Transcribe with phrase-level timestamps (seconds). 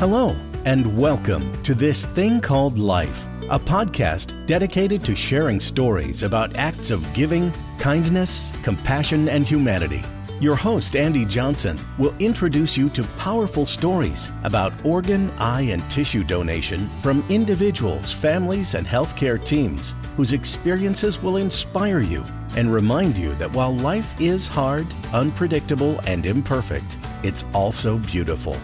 [0.00, 0.34] Hello,
[0.64, 6.90] and welcome to This Thing Called Life, a podcast dedicated to sharing stories about acts
[6.90, 10.02] of giving, kindness, compassion, and humanity.
[10.40, 16.24] Your host, Andy Johnson, will introduce you to powerful stories about organ, eye, and tissue
[16.24, 22.24] donation from individuals, families, and healthcare teams whose experiences will inspire you
[22.56, 28.56] and remind you that while life is hard, unpredictable, and imperfect, it's also beautiful.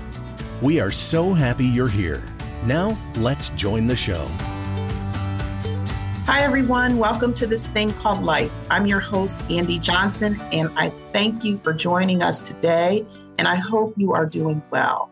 [0.62, 2.22] We are so happy you're here.
[2.64, 4.26] Now, let's join the show.
[6.24, 6.96] Hi, everyone.
[6.96, 8.50] Welcome to this thing called life.
[8.70, 13.04] I'm your host, Andy Johnson, and I thank you for joining us today.
[13.36, 15.10] And I hope you are doing well.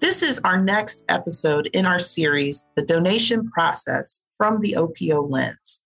[0.00, 5.80] This is our next episode in our series, The Donation Process from the OPO Lens,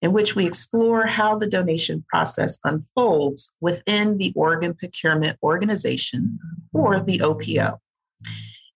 [0.00, 6.38] in which we explore how the donation process unfolds within the Organ Procurement Organization,
[6.72, 7.80] or the OPO.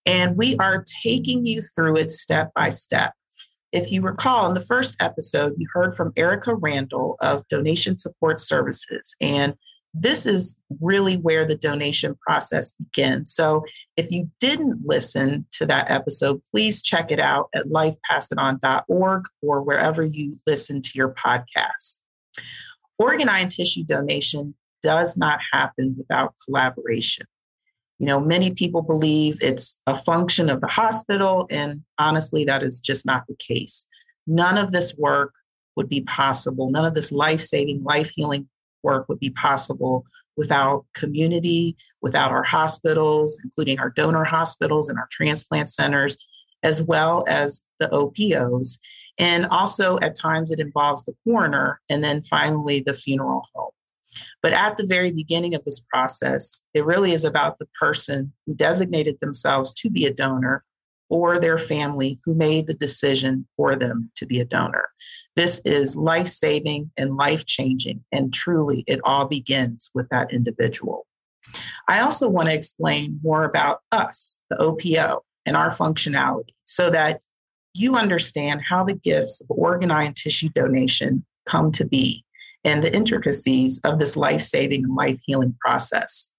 [0.05, 3.13] And we are taking you through it step by step.
[3.71, 8.39] If you recall, in the first episode, you heard from Erica Randall of Donation Support
[8.39, 9.15] Services.
[9.19, 9.55] And
[9.93, 13.33] this is really where the donation process begins.
[13.33, 13.63] So
[13.95, 20.03] if you didn't listen to that episode, please check it out at lifepassiton.org or wherever
[20.03, 21.99] you listen to your podcasts.
[22.97, 27.25] Organ eye and tissue donation does not happen without collaboration.
[28.03, 32.81] You know, many people believe it's a function of the hospital, and honestly, that is
[32.81, 33.85] just not the case.
[34.27, 35.31] None of this work
[35.77, 36.69] would be possible.
[36.69, 38.49] None of this life saving, life healing
[38.83, 40.03] work would be possible
[40.35, 46.17] without community, without our hospitals, including our donor hospitals and our transplant centers,
[46.61, 48.79] as well as the OPOs.
[49.17, 53.71] And also, at times, it involves the coroner and then finally the funeral home.
[54.43, 58.53] But at the very beginning of this process, it really is about the person who
[58.53, 60.65] designated themselves to be a donor
[61.09, 64.89] or their family who made the decision for them to be a donor.
[65.35, 71.07] This is life saving and life changing, and truly, it all begins with that individual.
[71.87, 77.21] I also want to explain more about us, the OPO, and our functionality so that
[77.73, 82.23] you understand how the gifts of organ, and tissue donation come to be
[82.63, 86.29] and the intricacies of this life saving and life healing process.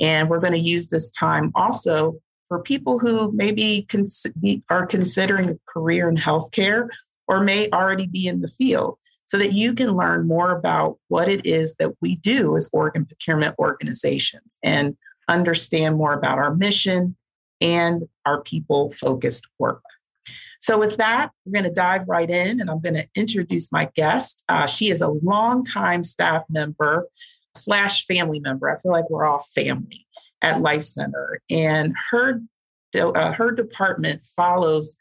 [0.00, 2.16] And we're going to use this time also
[2.48, 4.26] for people who maybe cons-
[4.70, 6.88] are considering a career in healthcare
[7.26, 11.28] or may already be in the field so that you can learn more about what
[11.28, 14.96] it is that we do as organ procurement organizations and
[15.28, 17.16] understand more about our mission
[17.60, 19.82] and our people focused work.
[20.64, 23.90] So, with that, we're going to dive right in and I'm going to introduce my
[23.94, 24.44] guest.
[24.48, 27.06] Uh, she is a longtime staff member
[27.54, 28.70] slash family member.
[28.70, 30.06] I feel like we're all family
[30.40, 31.42] at Life Center.
[31.50, 32.40] And her,
[32.94, 34.96] uh, her department follows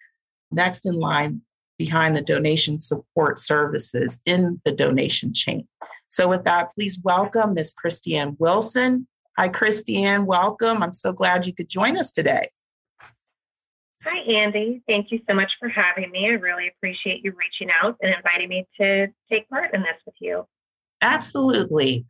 [0.51, 1.41] next in line
[1.77, 5.65] behind the donation support services in the donation chain.
[6.09, 9.07] So, with that, please welcome Miss Christiane Wilson.
[9.37, 10.25] Hi, Christiane.
[10.25, 10.83] Welcome.
[10.83, 12.49] I'm so glad you could join us today.
[14.05, 14.81] Hi, Andy.
[14.87, 16.25] Thank you so much for having me.
[16.25, 20.15] I really appreciate you reaching out and inviting me to take part in this with
[20.19, 20.45] you.
[21.01, 22.05] Absolutely.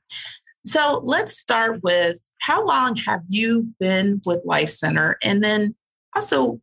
[0.66, 5.18] So let's start with how long have you been with Life Center?
[5.22, 5.76] And then
[6.16, 6.60] also,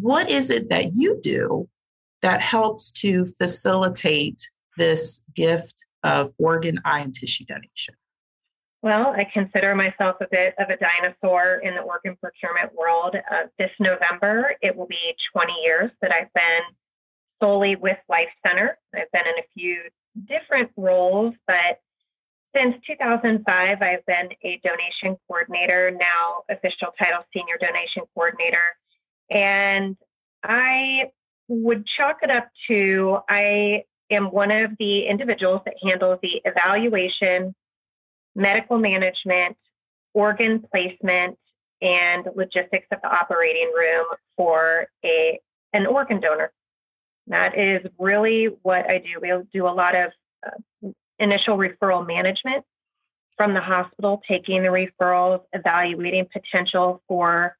[0.00, 1.68] what is it that you do
[2.22, 7.94] that helps to facilitate this gift of organ, eye, and tissue donation?
[8.82, 13.14] Well, I consider myself a bit of a dinosaur in the organ procurement world.
[13.14, 16.62] Uh, this November, it will be 20 years that I've been
[17.40, 18.76] solely with Life Center.
[18.92, 19.82] I've been in a few
[20.26, 21.80] different roles, but
[22.56, 28.76] since 2005, I've been a donation coordinator, now official title senior donation coordinator.
[29.30, 29.96] And
[30.42, 31.12] I
[31.46, 37.54] would chalk it up to I am one of the individuals that handles the evaluation
[38.34, 39.56] medical management,
[40.14, 41.38] organ placement,
[41.80, 44.06] and logistics of the operating room
[44.36, 45.40] for a
[45.72, 46.52] an organ donor.
[47.28, 49.18] That is really what I do.
[49.20, 50.12] We'll do a lot of
[50.46, 52.64] uh, initial referral management
[53.36, 57.56] from the hospital, taking the referrals, evaluating potential for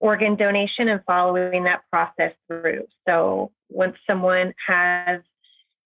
[0.00, 2.86] organ donation, and following that process through.
[3.06, 5.20] So once someone has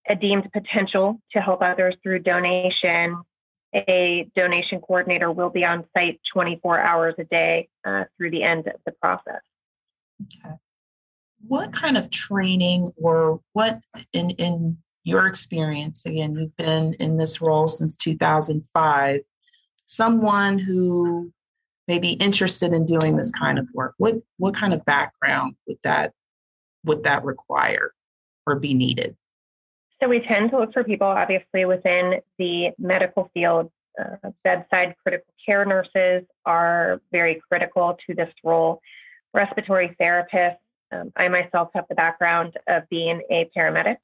[0.08, 3.20] a deemed potential to help others through donation,
[3.74, 8.66] a donation coordinator will be on site 24 hours a day uh, through the end
[8.66, 9.40] of the process.
[10.22, 10.54] Okay.
[11.46, 13.80] What kind of training or what
[14.12, 19.20] in, in your experience, again, you've been in this role since 2005,
[19.86, 21.32] someone who
[21.86, 23.94] may be interested in doing this kind of work?
[23.98, 26.12] What what kind of background would that
[26.84, 27.92] would that require
[28.46, 29.16] or be needed?
[30.06, 33.72] So we tend to look for people, obviously, within the medical field.
[33.98, 38.80] Uh, bedside critical care nurses are very critical to this role.
[39.34, 40.58] Respiratory therapists.
[40.92, 43.96] Um, I myself have the background of being a paramedic.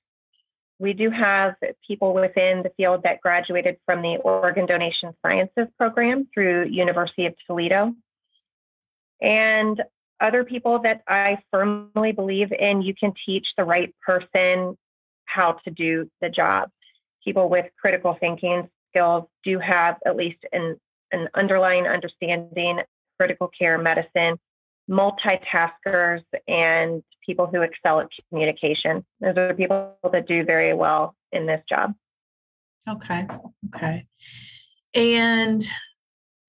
[0.80, 1.54] We do have
[1.86, 7.36] people within the field that graduated from the Organ Donation Sciences program through University of
[7.46, 7.94] Toledo.
[9.20, 9.80] And
[10.18, 14.76] other people that I firmly believe in, you can teach the right person
[15.32, 16.70] how to do the job.
[17.24, 20.76] People with critical thinking skills do have at least an,
[21.12, 22.80] an underlying understanding
[23.18, 24.38] critical care medicine,
[24.90, 29.04] multitaskers, and people who excel at communication.
[29.20, 31.94] Those are people that do very well in this job.
[32.88, 33.26] Okay.
[33.68, 34.06] Okay.
[34.94, 35.62] And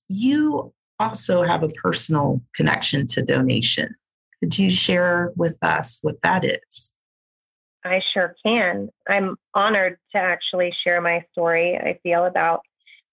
[0.09, 3.95] you also have a personal connection to donation.
[4.39, 6.91] Could you share with us what that is?
[7.83, 8.89] I sure can.
[9.07, 12.61] I'm honored to actually share my story, I feel, about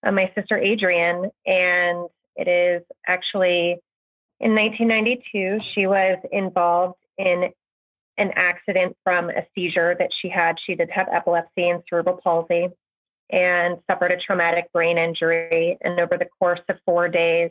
[0.04, 1.30] uh, my sister Adrienne.
[1.46, 3.80] And it is actually
[4.40, 7.50] in 1992, she was involved in
[8.16, 10.56] an accident from a seizure that she had.
[10.64, 12.68] She did have epilepsy and cerebral palsy
[13.28, 15.76] and suffered a traumatic brain injury.
[15.82, 17.50] And over the course of four days,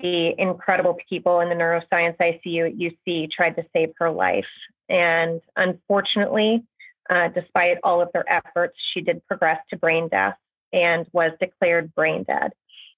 [0.00, 4.44] the incredible people in the neuroscience ICU at UC tried to save her life.
[4.92, 6.64] And unfortunately,
[7.08, 10.36] uh, despite all of their efforts, she did progress to brain death
[10.70, 12.52] and was declared brain dead.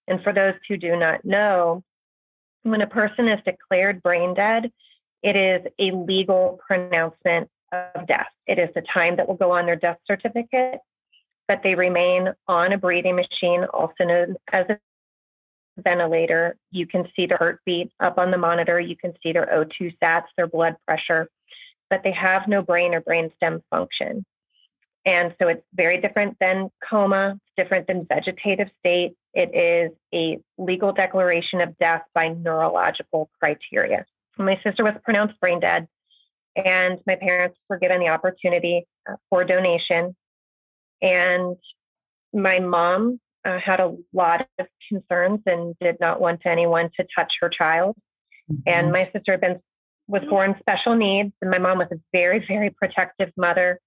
[0.08, 1.85] And for those who do not know,
[2.64, 4.73] when a person is declared brain dead,
[5.23, 8.26] it is a legal pronouncement of death.
[8.49, 10.81] It is the time that will go on their death certificate,
[11.47, 14.81] but they remain on a breathing machine, also known as a
[15.79, 16.56] ventilator.
[16.73, 18.81] You can see the heartbeat up on the monitor.
[18.81, 21.29] You can see their O2 sats, their blood pressure
[21.91, 24.25] but they have no brain or brainstem function.
[25.07, 29.15] And so it's very different than coma, it's different than vegetative state.
[29.35, 34.07] It is a legal declaration of death by neurological criteria.
[34.39, 35.87] My sister was pronounced brain dead,
[36.57, 40.17] and my parents were given the opportunity uh, for donation.
[41.03, 41.57] And
[42.33, 47.33] my mom uh, had a lot of concerns and did not want anyone to touch
[47.41, 47.97] her child.
[48.51, 48.63] Mm-hmm.
[48.67, 49.61] And my sister had been
[50.06, 53.81] was born special needs, and my mom was a very, very protective mother.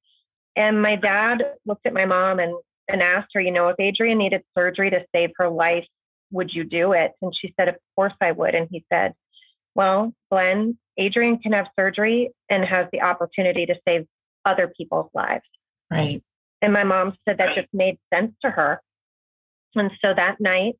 [0.55, 2.55] And my dad looked at my mom and,
[2.87, 5.85] and asked her, you know, if Adrian needed surgery to save her life,
[6.31, 7.11] would you do it?
[7.21, 8.55] And she said, of course I would.
[8.55, 9.13] And he said,
[9.75, 14.07] well, Glenn, Adrian can have surgery and has the opportunity to save
[14.43, 15.45] other people's lives.
[15.91, 16.23] Right.
[16.61, 18.81] And my mom said that just made sense to her.
[19.75, 20.77] And so that night,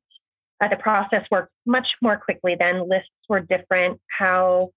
[0.60, 2.88] uh, the process worked much more quickly then.
[2.88, 4.00] Lists were different.
[4.10, 4.70] How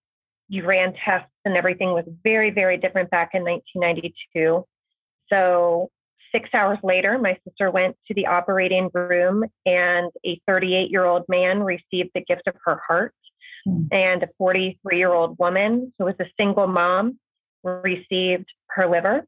[0.52, 4.66] you ran tests and everything was very, very different back in 1992.
[5.32, 5.90] So
[6.34, 11.24] six hours later, my sister went to the operating room and a 38 year old
[11.30, 13.16] man received the gift of her heart.
[13.66, 13.88] Mm.
[13.94, 17.18] And a 43 year old woman who was a single mom
[17.64, 19.26] received her liver.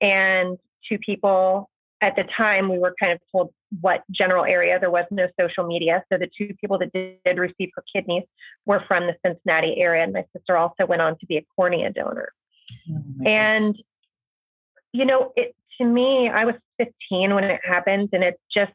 [0.00, 4.78] And two people at the time, we were kind of told what general area.
[4.78, 6.04] There was no social media.
[6.10, 8.24] So the two people that did receive her kidneys
[8.66, 10.04] were from the Cincinnati area.
[10.04, 12.32] And my sister also went on to be a cornea donor.
[12.90, 13.76] Oh and,
[14.92, 18.10] you know, it to me, I was 15 when it happened.
[18.12, 18.72] And it just,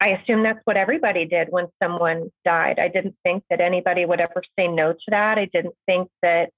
[0.00, 2.78] I assume that's what everybody did when someone died.
[2.78, 5.38] I didn't think that anybody would ever say no to that.
[5.38, 6.50] I didn't think that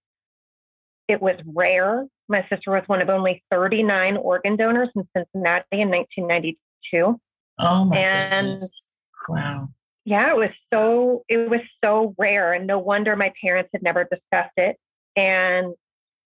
[1.08, 2.06] it was rare.
[2.28, 7.20] My sister was one of only 39 organ donors in Cincinnati in 1992.
[7.58, 8.72] Oh my and goodness.
[9.28, 9.68] wow.
[10.04, 14.04] Yeah, it was so it was so rare, and no wonder my parents had never
[14.04, 14.76] discussed it.
[15.16, 15.74] And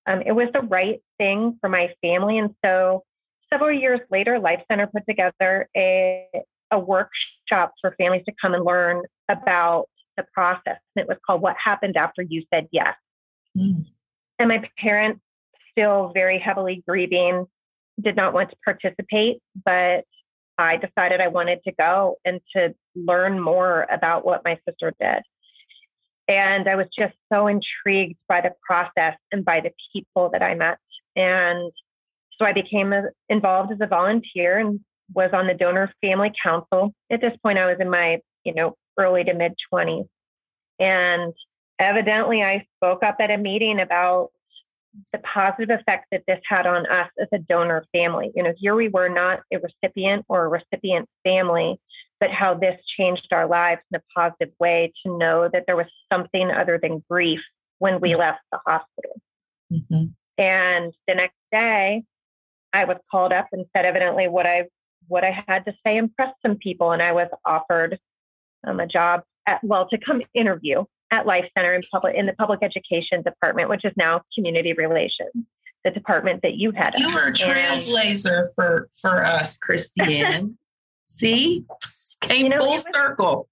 [0.07, 2.39] um, it was the right thing for my family.
[2.39, 3.05] And so,
[3.51, 6.27] several years later, Life Center put together a
[6.71, 10.79] a workshop for families to come and learn about the process.
[10.95, 12.97] And it was called "What Happened After You Said Yes."
[13.57, 13.87] Mm.
[14.41, 15.21] And my parents,
[15.71, 17.47] still very heavily grieving,
[18.01, 20.05] did not want to participate, but
[20.57, 25.23] I decided I wanted to go and to learn more about what my sister did.
[26.27, 30.55] And I was just so intrigued by the process and by the people that I
[30.55, 30.79] met.
[31.17, 31.71] And
[32.39, 34.81] so I became uh, involved as a volunteer and
[35.13, 36.95] was on the donor family council.
[37.11, 40.09] At this point, I was in my, you know, early to mid 20s.
[40.79, 41.35] And
[41.81, 44.31] evidently I spoke up at a meeting about
[45.13, 48.33] the positive effect that this had on us as a donor family.
[48.35, 51.81] You know, here we were not a recipient or a recipient family,
[52.19, 55.87] but how this changed our lives in a positive way to know that there was
[56.13, 57.41] something other than grief
[57.79, 58.21] when we mm-hmm.
[58.21, 59.21] left the hospital.
[59.73, 60.07] Mm-hmm.
[60.39, 62.03] And the next day,
[62.73, 64.67] I was called up and said evidently what I
[65.09, 67.99] what I had to say impressed some people, and I was offered
[68.67, 72.33] um, a job at well to come interview at Life Center in public in the
[72.35, 75.33] public education department, which is now community relations,
[75.85, 76.95] the department that you had.
[76.97, 80.57] You were a trailblazer and, for for us, Christiane.
[81.07, 81.65] See,
[82.21, 83.49] came you know, full was, circle.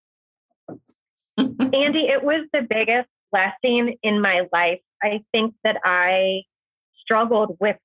[1.37, 4.81] Andy, it was the biggest blessing in my life.
[5.03, 6.43] I think that I
[7.01, 7.77] struggled with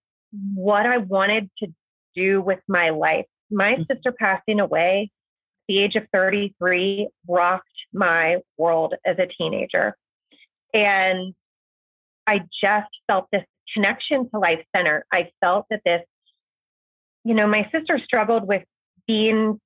[0.56, 1.68] what I wanted to
[2.16, 3.26] do with my life.
[3.52, 3.84] My mm-hmm.
[3.92, 5.12] sister passing away
[5.68, 9.96] the age of 33 rocked my world as a teenager.
[10.74, 11.34] And
[12.26, 13.44] I just felt this
[13.74, 15.06] connection to Life Center.
[15.12, 16.02] I felt that this,
[17.24, 18.64] you know, my sister struggled with
[19.08, 19.60] being,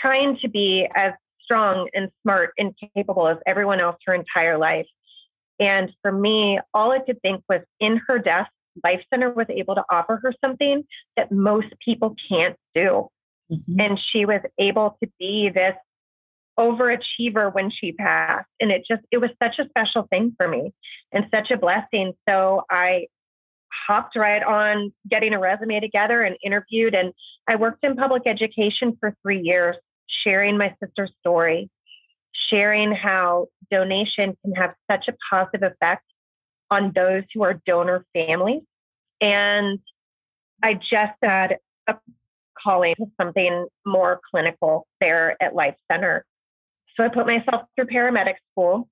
[0.00, 1.12] trying to be as
[1.42, 4.86] strong and smart and capable as everyone else her entire life.
[5.58, 8.48] And for me, all I could think was in her death,
[8.84, 10.84] Life Center was able to offer her something
[11.16, 13.08] that most people can't do.
[13.50, 13.80] Mm-hmm.
[13.80, 15.76] And she was able to be this
[16.58, 18.48] overachiever when she passed.
[18.60, 20.72] And it just, it was such a special thing for me
[21.12, 22.12] and such a blessing.
[22.28, 23.06] So I
[23.86, 26.94] hopped right on getting a resume together and interviewed.
[26.94, 27.12] And
[27.48, 29.76] I worked in public education for three years,
[30.06, 31.70] sharing my sister's story,
[32.32, 36.04] sharing how donation can have such a positive effect
[36.70, 38.62] on those who are donor families.
[39.20, 39.78] And
[40.62, 41.96] I just had a
[42.62, 46.24] calling to something more clinical there at Life Center.
[46.96, 48.88] So I put myself through paramedic school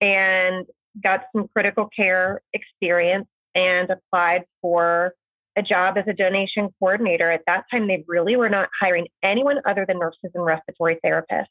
[0.00, 0.66] and
[1.02, 5.14] got some critical care experience and applied for
[5.56, 7.30] a job as a donation coordinator.
[7.30, 11.46] At that time, they really were not hiring anyone other than nurses and respiratory therapists.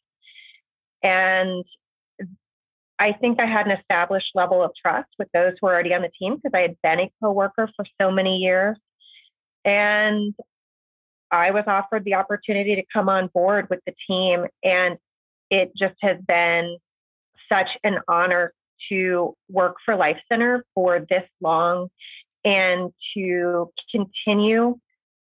[1.01, 1.63] And
[2.99, 6.01] I think I had an established level of trust with those who were already on
[6.01, 8.77] the team because I had been a coworker for so many years.
[9.65, 10.33] And
[11.33, 14.97] I was offered the opportunity to come on board with the team, and
[15.49, 16.77] it just has been
[17.51, 18.53] such an honor
[18.89, 21.89] to work for Life Center for this long
[22.45, 24.77] and to continue.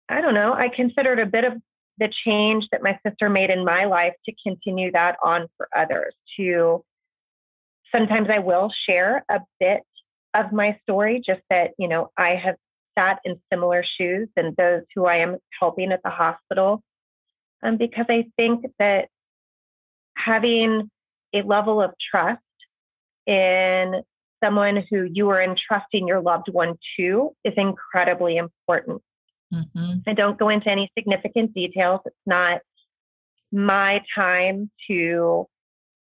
[0.08, 1.54] I don't know, I considered a bit of
[1.98, 6.14] the change that my sister made in my life to continue that on for others.
[6.36, 6.84] To
[7.94, 9.80] sometimes I will share a bit
[10.34, 12.56] of my story, just that, you know, I have
[12.98, 16.82] sat in similar shoes and those who I am helping at the hospital.
[17.62, 19.08] Um, because I think that
[20.16, 20.90] having
[21.32, 22.40] a level of trust
[23.26, 24.02] in
[24.42, 29.00] someone who you are entrusting your loved one to is incredibly important.
[29.52, 30.00] Mm-hmm.
[30.06, 32.00] I don't go into any significant details.
[32.04, 32.60] It's not
[33.52, 35.46] my time to,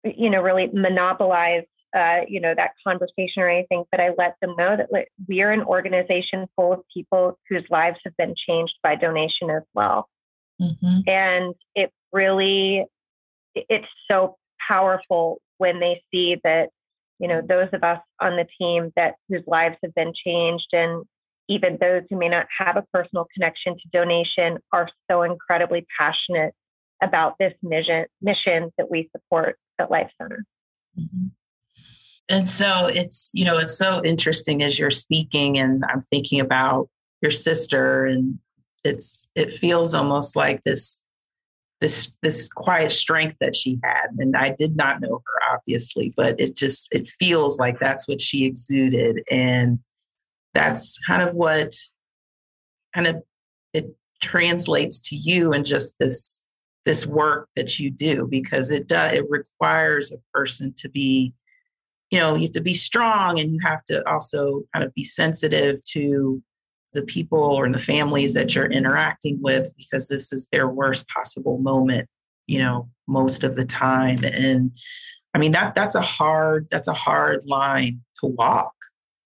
[0.04, 1.64] you know, really monopolize
[1.94, 5.42] uh, you know, that conversation or anything, but I let them know that like, we
[5.42, 10.08] are an organization full of people whose lives have been changed by donation as well.
[10.60, 11.00] Mm-hmm.
[11.06, 12.84] And it really,
[13.54, 14.36] it's so
[14.68, 16.70] powerful when they see that,
[17.20, 21.04] you know, those of us on the team that whose lives have been changed and
[21.48, 26.54] even those who may not have a personal connection to donation are so incredibly passionate
[27.02, 30.44] about this mission mission that we support at Life Center.
[30.98, 31.26] Mm-hmm
[32.28, 36.88] and so it's you know it's so interesting as you're speaking and i'm thinking about
[37.20, 38.38] your sister and
[38.84, 41.02] it's it feels almost like this
[41.80, 44.08] this this quiet strength that she had.
[44.18, 48.20] And i did not know her obviously but it just it feels like that's what
[48.20, 49.22] she exuded.
[49.30, 49.80] And
[50.52, 51.74] that's kind of what
[52.94, 53.22] kind of
[53.72, 56.40] it translates to you and just this
[56.84, 61.32] this work that you do because it does it requires a person to be
[62.10, 65.04] you know, you have to be strong and you have to also kind of be
[65.04, 66.42] sensitive to
[66.92, 71.58] the people or the families that you're interacting with because this is their worst possible
[71.58, 72.08] moment,
[72.46, 74.24] you know, most of the time.
[74.24, 74.70] And
[75.34, 78.72] I mean that that's a hard that's a hard line to walk.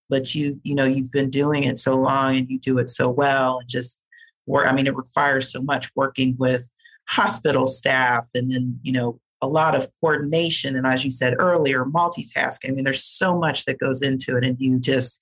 [0.09, 3.11] But you, you know, you've been doing it so long and you do it so
[3.11, 4.01] well and just
[4.47, 4.67] work.
[4.67, 6.71] I mean, it requires so much working with
[7.07, 11.85] hospital staff and then, you know, a lot of coordination and as you said earlier
[11.85, 15.21] multitasking i mean there's so much that goes into it and you just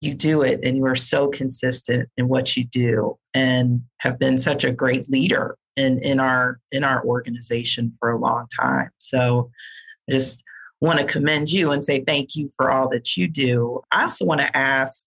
[0.00, 4.38] you do it and you are so consistent in what you do and have been
[4.38, 9.50] such a great leader in in our in our organization for a long time so
[10.08, 10.44] i just
[10.80, 13.82] want to commend you and say thank you for all that you do.
[13.90, 15.04] I also want to ask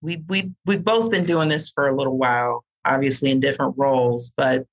[0.00, 4.32] we we we've both been doing this for a little while, obviously in different roles,
[4.36, 4.66] but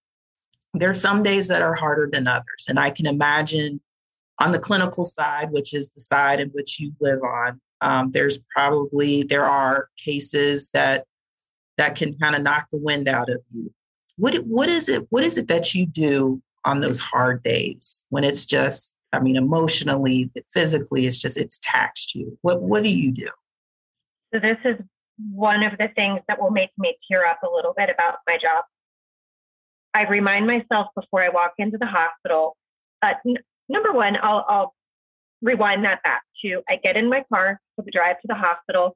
[0.74, 2.66] there are some days that are harder than others.
[2.68, 3.82] And I can imagine
[4.40, 8.40] on the clinical side, which is the side in which you live on, um, there's
[8.56, 11.06] probably there are cases that
[11.78, 13.74] that can kind of knock the wind out of you.
[14.18, 15.08] What what is it?
[15.10, 19.38] What is it that you do on those hard days when it's just I mean,
[19.38, 22.38] emotionally, physically, it's just it's taxed you.
[22.42, 23.30] What what do you do?
[24.34, 24.76] So this is
[25.32, 28.38] one of the things that will make me tear up a little bit about my
[28.38, 28.66] job.
[29.94, 32.56] I remind myself before I walk into the hospital.
[33.02, 34.74] Uh, n- number one, I'll, I'll
[35.42, 38.96] rewind that back to I get in my car for the drive to the hospital,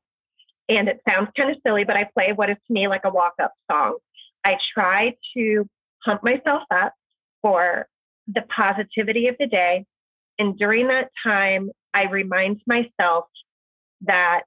[0.70, 3.10] and it sounds kind of silly, but I play what is to me like a
[3.10, 3.98] walk up song.
[4.44, 5.68] I try to
[6.06, 6.94] pump myself up
[7.42, 7.88] for
[8.28, 9.86] the positivity of the day.
[10.40, 13.26] And during that time, I remind myself
[14.02, 14.44] that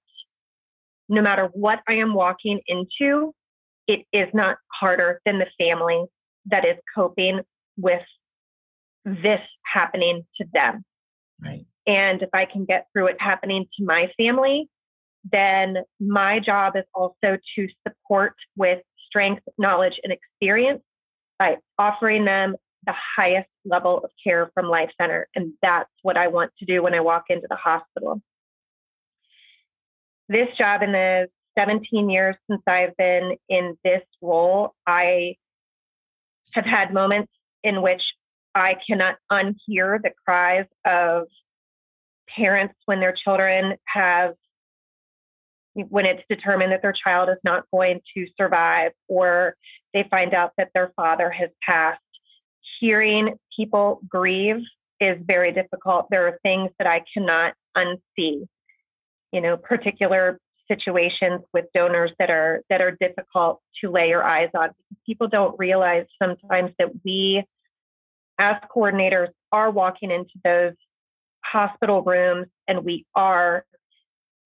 [1.09, 3.33] no matter what I am walking into,
[3.87, 6.05] it is not harder than the family
[6.47, 7.41] that is coping
[7.77, 8.03] with
[9.05, 10.85] this happening to them.
[11.41, 11.67] Right.
[11.87, 14.69] And if I can get through it happening to my family,
[15.31, 20.83] then my job is also to support with strength, knowledge, and experience
[21.39, 25.29] by offering them the highest level of care from Life Center.
[25.35, 28.21] And that's what I want to do when I walk into the hospital.
[30.29, 35.37] This job in the 17 years since I've been in this role, I
[36.53, 38.03] have had moments in which
[38.55, 41.25] I cannot unhear the cries of
[42.29, 44.35] parents when their children have
[45.75, 49.55] when it's determined that their child is not going to survive or
[49.93, 52.01] they find out that their father has passed
[52.81, 54.63] hearing people grieve
[55.01, 56.07] is very difficult.
[56.11, 58.47] There are things that I cannot unsee.
[59.33, 60.39] You know, particular
[60.69, 64.71] situations with donors that are that are difficult to lay your eyes on.
[65.07, 67.45] People don't realize sometimes that we
[68.39, 70.75] as coordinators are walking into those
[71.43, 73.65] hospital rooms and we are,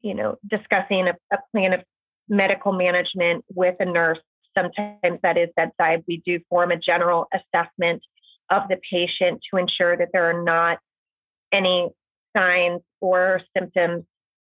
[0.02, 1.82] you know, discussing a, a plan of
[2.28, 4.20] medical management with a nurse.
[4.56, 6.04] Sometimes that is bedside.
[6.06, 8.02] We do form a general assessment
[8.50, 10.78] of the patient to ensure that there are not
[11.52, 11.88] any
[12.36, 14.04] signs or symptoms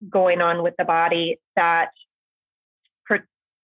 [0.09, 1.91] going on with the body that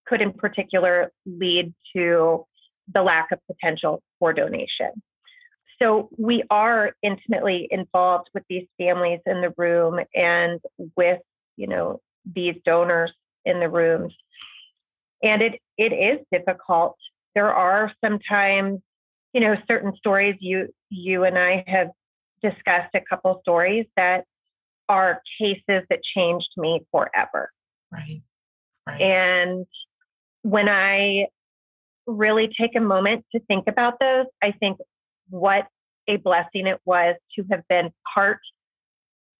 [0.07, 2.47] could in particular lead to
[2.92, 4.90] the lack of potential for donation.
[5.83, 10.61] So we are intimately involved with these families in the room and
[10.97, 11.21] with,
[11.57, 13.12] you know, these donors
[13.45, 14.14] in the rooms.
[15.23, 16.97] And it it is difficult.
[17.35, 18.81] There are sometimes
[19.37, 21.90] you know, certain stories you you and I have
[22.42, 24.25] discussed a couple stories that
[24.88, 27.51] are cases that changed me forever.
[27.92, 28.23] Right.
[28.87, 28.99] Right.
[28.99, 29.66] And
[30.46, 31.26] when I
[32.06, 34.78] really take a moment to think about those, I think
[35.28, 35.66] what
[36.06, 38.38] a blessing it was to have been part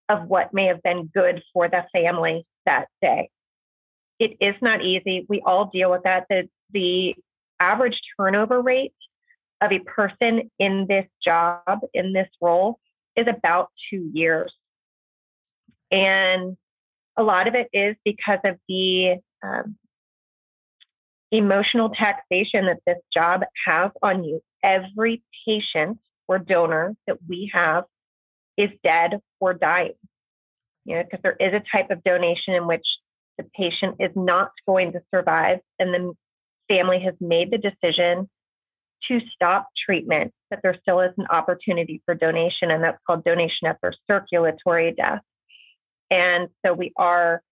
[0.08, 3.30] of what may have been good for the family that day.
[4.18, 5.26] It is not easy.
[5.28, 6.26] We all deal with that.
[6.28, 7.14] The, the
[7.60, 8.92] average turnover rate
[9.60, 12.80] of a person in this job, in this role,
[13.14, 14.52] is about two years.
[15.92, 16.56] And
[17.16, 19.76] a lot of it is because of the um,
[21.37, 24.40] emotional taxation that this job has on you.
[24.62, 27.85] Every patient or donor that we have
[28.57, 29.94] is dead or dying.
[30.85, 32.87] You know, because there is a type of donation in which
[33.38, 36.12] the patient is not going to survive, and the
[36.68, 38.29] family has made the decision
[39.09, 43.66] to stop treatment, but there still is an opportunity for donation, and that's called donation
[43.66, 45.20] after circulatory death.
[46.11, 47.42] And so we are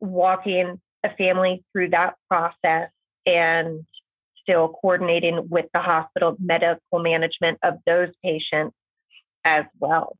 [0.00, 2.90] walking a family through that process
[3.28, 3.84] and
[4.42, 8.74] still coordinating with the hospital medical management of those patients
[9.44, 10.16] as well.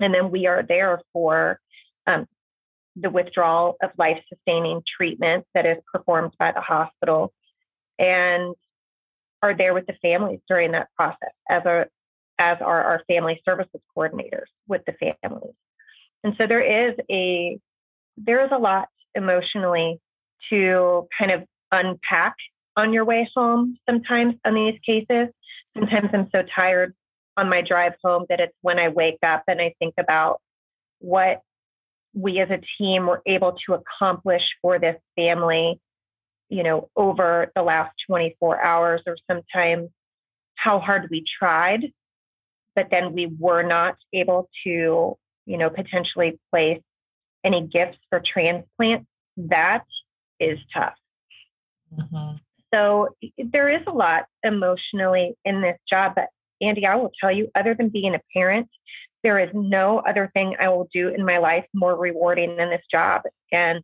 [0.00, 1.60] And then we are there for
[2.06, 2.26] um,
[2.96, 7.32] the withdrawal of life sustaining treatment that is performed by the hospital.
[7.98, 8.54] And
[9.42, 11.86] are there with the families during that process as a
[12.38, 15.54] as are our family services coordinators with the families.
[16.24, 17.58] And so there is a
[18.16, 20.00] there is a lot emotionally
[20.50, 22.34] to kind of unpack
[22.76, 25.28] on your way home sometimes on these cases.
[25.76, 26.94] Sometimes I'm so tired
[27.36, 30.40] on my drive home that it's when I wake up and I think about
[31.00, 31.42] what
[32.12, 35.80] we as a team were able to accomplish for this family
[36.50, 39.88] you know, over the last 24 hours or sometimes
[40.56, 41.90] how hard we tried,
[42.76, 46.80] but then we were not able to you know, potentially place
[47.44, 49.84] any gifts for transplant, that
[50.40, 50.94] is tough.
[51.98, 52.36] Mm-hmm.
[52.72, 56.14] So there is a lot emotionally in this job.
[56.16, 56.28] But
[56.60, 58.68] Andy, I will tell you, other than being a parent,
[59.22, 62.84] there is no other thing I will do in my life more rewarding than this
[62.90, 63.22] job.
[63.52, 63.82] And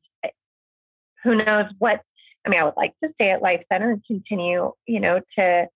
[1.23, 2.03] who knows what,
[2.45, 5.67] I mean, I would like to stay at Life Center and continue, you know, to,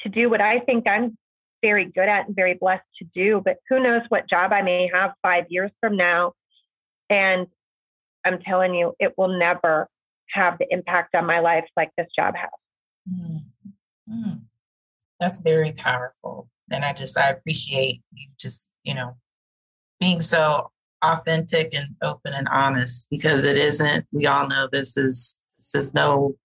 [0.00, 1.16] to do what I think I'm
[1.62, 3.40] very good at and very blessed to do.
[3.44, 6.32] But who knows what job I may have five years from now.
[7.08, 7.46] And
[8.24, 9.88] I'm telling you, it will never
[10.36, 12.50] have the impact on my life like this job has.
[13.10, 14.34] Mm-hmm.
[15.18, 16.48] That's very powerful.
[16.70, 19.16] And I just, I appreciate you just, you know,
[20.00, 20.70] being so
[21.02, 25.94] authentic and open and honest because it isn't, we all know this is, this is
[25.94, 26.36] no,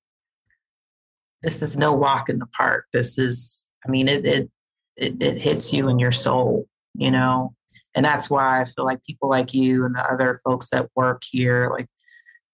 [1.41, 2.85] this is no walk in the park.
[2.93, 4.49] This is, I mean, it, it,
[4.95, 7.55] it, it hits you in your soul, you know?
[7.93, 11.23] And that's why I feel like people like you and the other folks that work
[11.29, 11.87] here, like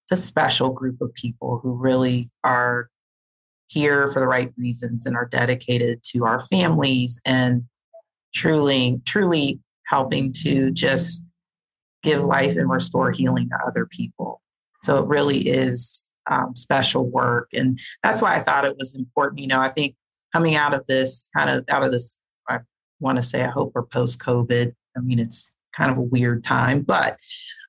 [0.10, 2.90] it's a special group of people who really are
[3.68, 7.66] here for the right reasons and are dedicated to our families and
[8.34, 11.22] truly, truly helping to just
[12.04, 14.42] give life and restore healing to other people.
[14.84, 17.50] So it really is um, special work.
[17.54, 19.42] And that's why I thought it was important.
[19.42, 19.96] You know, I think
[20.32, 22.16] coming out of this, kind of out of this,
[22.48, 22.60] I
[23.02, 24.74] want to say, I hope we're post COVID.
[24.96, 27.18] I mean, it's kind of a weird time, but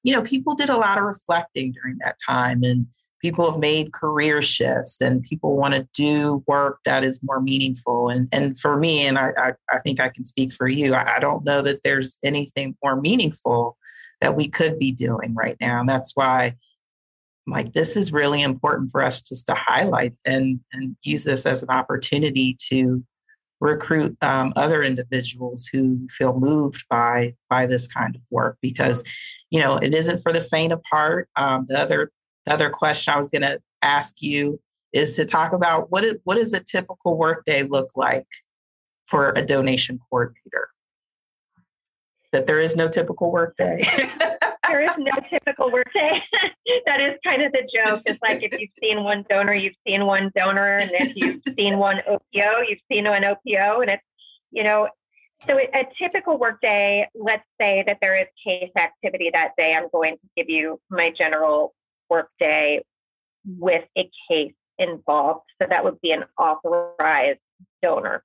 [0.03, 2.87] you know, people did a lot of reflecting during that time and
[3.21, 8.09] people have made career shifts and people want to do work that is more meaningful.
[8.09, 11.17] And and for me, and I, I, I think I can speak for you, I,
[11.17, 13.77] I don't know that there's anything more meaningful
[14.21, 15.81] that we could be doing right now.
[15.81, 16.55] And that's why
[17.47, 21.63] like this is really important for us just to highlight and and use this as
[21.63, 23.03] an opportunity to
[23.61, 29.03] recruit um, other individuals who feel moved by by this kind of work because
[29.51, 31.29] you know, it isn't for the faint of heart.
[31.37, 32.13] Um, the other
[32.45, 34.61] the other question I was going to ask you
[34.93, 38.27] is to talk about what is, what does a typical workday look like
[39.07, 40.71] for a donation coordinator?
[42.33, 43.87] That there is no typical workday.
[44.69, 46.23] there is no typical workday.
[46.87, 48.03] that is kind of the joke.
[48.07, 51.79] It's like if you've seen one donor, you've seen one donor, and if you've seen
[51.79, 54.03] one OPO, you've seen one OPO, and it's
[54.51, 54.89] you know
[55.47, 59.75] so a typical workday, let's say that there is case activity that day.
[59.75, 61.75] I'm going to give you my general
[62.11, 62.83] workday
[63.47, 65.45] with a case involved.
[65.61, 67.39] So that would be an authorized
[67.83, 68.25] donor.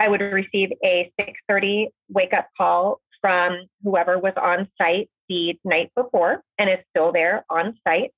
[0.00, 5.90] I would receive a 6:30 wake up call from whoever was on site the night
[5.94, 8.12] before and is still there on site.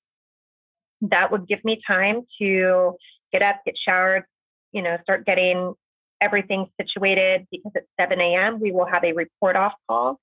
[1.03, 2.97] That would give me time to
[3.33, 4.25] get up, get showered,
[4.73, 5.75] you know, start getting
[6.21, 8.61] everything situated because at 7 a.m.
[8.61, 10.18] we will have a report off call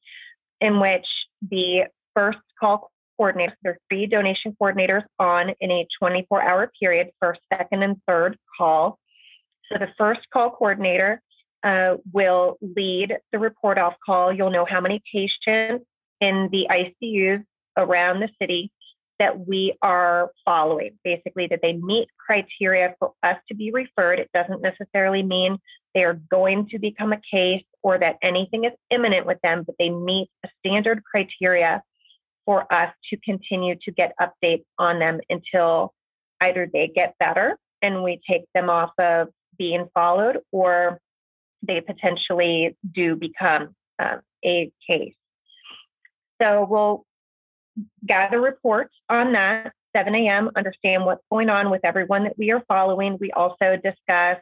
[0.62, 1.06] in which
[1.50, 7.12] the first call coordinator, there are three donation coordinators on in a 24 hour period,
[7.22, 9.00] first, second, and third call.
[9.72, 11.22] So the first call coordinator
[11.64, 14.32] uh, will lead the report off call.
[14.32, 15.86] You'll know how many patients
[16.26, 17.44] in the ICUs
[17.78, 18.72] around the city
[19.20, 20.98] that we are following.
[21.04, 24.20] Basically, that they meet criteria for us to be referred.
[24.20, 25.58] It doesn't necessarily mean
[25.94, 29.76] they are going to become a case or that anything is imminent with them, but
[29.80, 31.82] they meet a standard criteria
[32.46, 35.94] for us to continue to get updates on them until
[36.42, 41.00] either they get better and we take them off of being followed or
[41.62, 45.16] they potentially do become um, a case.
[46.42, 47.06] So we'll
[48.06, 52.64] gather reports on that 7 a.m., understand what's going on with everyone that we are
[52.68, 53.18] following.
[53.20, 54.38] We also discuss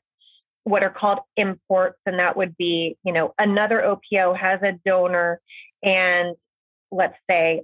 [0.64, 5.40] what are called imports, and that would be, you know, another OPO has a donor,
[5.84, 6.36] and
[6.92, 7.64] let's say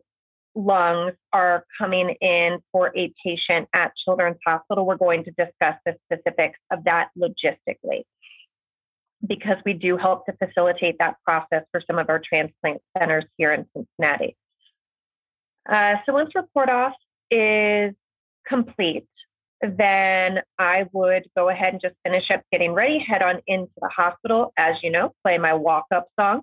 [0.55, 4.85] lungs are coming in for a patient at Children's Hospital.
[4.85, 8.03] We're going to discuss the specifics of that logistically
[9.25, 13.53] because we do help to facilitate that process for some of our transplant centers here
[13.53, 14.35] in Cincinnati.
[15.67, 16.93] Uh, so once report off
[17.29, 17.93] is
[18.47, 19.07] complete,
[19.61, 23.89] then I would go ahead and just finish up getting ready, head on into the
[23.89, 26.41] hospital, as you know, play my walk up song,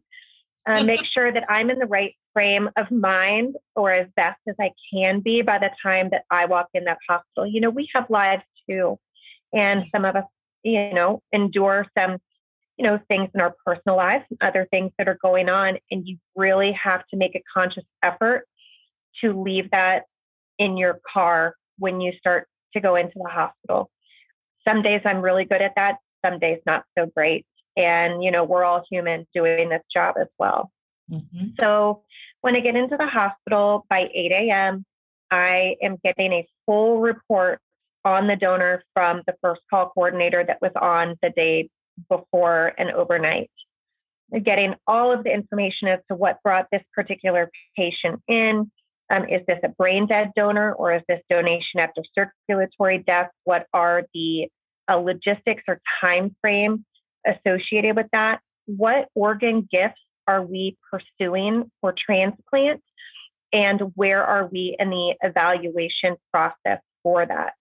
[0.67, 4.55] uh, make sure that I'm in the right frame of mind or as best as
[4.61, 7.47] I can be by the time that I walk in that hospital.
[7.47, 8.99] You know, we have lives too,
[9.53, 10.25] and some of us,
[10.63, 12.19] you know, endure some,
[12.77, 16.07] you know, things in our personal lives and other things that are going on, and
[16.07, 18.47] you really have to make a conscious effort
[19.23, 20.05] to leave that
[20.59, 23.91] in your car when you start to go into the hospital.
[24.67, 27.47] Some days I'm really good at that, some days not so great.
[27.77, 30.71] And, you know, we're all human doing this job as well.
[31.11, 31.49] Mm-hmm.
[31.61, 32.03] So
[32.41, 34.85] when I get into the hospital by 8 a.m.,
[35.31, 37.61] I am getting a full report
[38.05, 41.69] on the donor from the first call coordinator that was on the day
[42.09, 43.51] before and overnight.
[44.43, 48.71] Getting all of the information as to what brought this particular patient in.
[49.09, 53.31] Um, is this a brain dead donor or is this donation after circulatory death?
[53.45, 54.49] What are the
[54.89, 56.85] uh, logistics or time frame
[57.25, 58.41] associated with that?
[58.67, 62.83] What organ gifts are we pursuing for transplant?
[63.53, 67.55] And where are we in the evaluation process for that?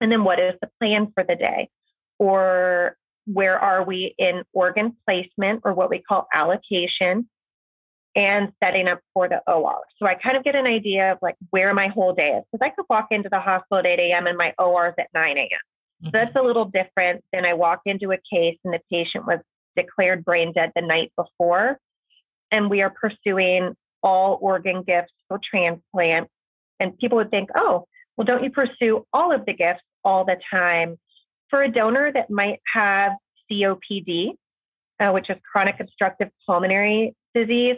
[0.00, 1.68] And then what is the plan for the day?
[2.18, 7.28] Or where are we in organ placement or what we call allocation
[8.16, 9.82] and setting up for the OR.
[9.98, 12.44] So I kind of get an idea of like where my whole day is.
[12.50, 14.26] Because I could walk into the hospital at 8 a.m.
[14.26, 15.48] and my OR is at 9 a.m.
[16.02, 16.38] So that's mm-hmm.
[16.38, 19.40] a little different than I walk into a case and the patient was
[19.76, 21.78] declared brain dead the night before.
[22.50, 26.28] And we are pursuing all organ gifts for transplant.
[26.80, 27.86] And people would think, oh,
[28.16, 30.98] well, don't you pursue all of the gifts all the time?
[31.50, 33.12] For a donor that might have
[33.50, 34.32] COPD,
[34.98, 37.76] uh, which is chronic obstructive pulmonary disease,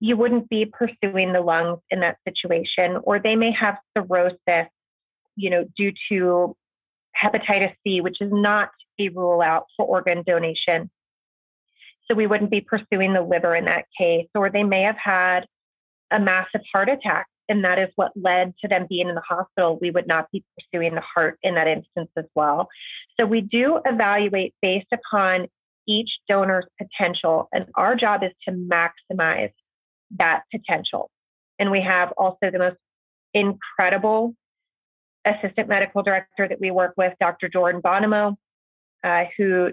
[0.00, 4.68] you wouldn't be pursuing the lungs in that situation, or they may have cirrhosis,
[5.36, 6.56] you know, due to
[7.22, 10.90] hepatitis C, which is not a rule out for organ donation.
[12.08, 15.46] So we wouldn't be pursuing the liver in that case, or they may have had
[16.10, 19.76] a massive heart attack, and that is what led to them being in the hospital.
[19.82, 22.68] We would not be pursuing the heart in that instance as well.
[23.18, 25.48] So we do evaluate based upon
[25.86, 29.50] each donor's potential, and our job is to maximize
[30.18, 31.10] that potential.
[31.58, 32.76] And we have also the most
[33.34, 34.34] incredible
[35.24, 37.48] assistant medical director that we work with, Dr.
[37.48, 38.36] Jordan Bonomo,
[39.02, 39.72] uh, who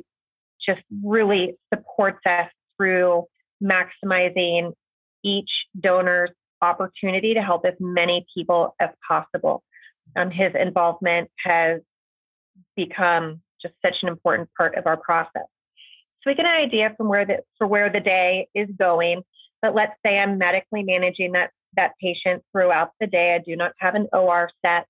[0.66, 3.26] just really supports us through
[3.63, 4.74] maximizing
[5.24, 9.63] each donor's opportunity to help as many people as possible.
[10.15, 11.82] Um, his involvement has
[12.76, 15.46] become just such an important part of our process.
[16.22, 19.24] So we get an idea from where the for where the day is going.
[19.62, 23.36] But let's say I'm medically managing that that patient throughout the day.
[23.36, 24.88] I do not have an OR set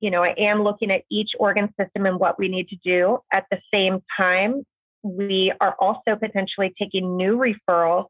[0.00, 3.18] you know, I am looking at each organ system and what we need to do.
[3.32, 4.64] At the same time,
[5.02, 8.06] we are also potentially taking new referrals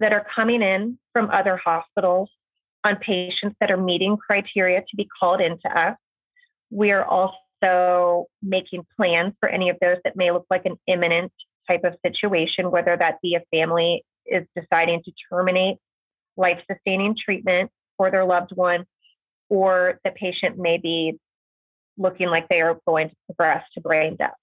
[0.00, 2.30] that are coming in from other hospitals
[2.84, 5.96] on patients that are meeting criteria to be called into us.
[6.70, 11.32] We are also making plans for any of those that may look like an imminent
[11.66, 15.78] type of situation, whether that be a family is deciding to terminate
[16.36, 18.86] life sustaining treatment for their loved one
[19.48, 21.18] or the patient may be
[21.96, 24.34] looking like they are going to progress to brain death.